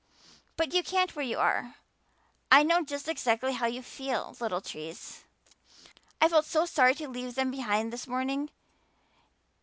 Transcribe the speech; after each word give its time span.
But 0.57 0.73
you 0.73 0.81
can't 0.81 1.15
where 1.15 1.23
you 1.23 1.37
are. 1.37 1.75
I 2.51 2.63
know 2.63 2.83
just 2.83 3.07
exactly 3.07 3.53
how 3.53 3.67
you 3.67 3.83
feel, 3.83 4.35
little 4.39 4.59
trees.' 4.59 5.25
I 6.19 6.27
felt 6.27 6.47
sorry 6.47 6.95
to 6.95 7.07
leave 7.07 7.35
them 7.35 7.51
behind 7.51 7.93
this 7.93 8.07
morning. 8.07 8.49